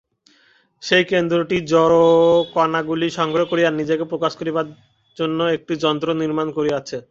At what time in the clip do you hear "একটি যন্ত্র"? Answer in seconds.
5.57-6.07